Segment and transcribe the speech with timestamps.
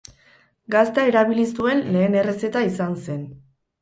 [0.75, 3.23] Gazta erabili zuen lehen errezeta izan zen.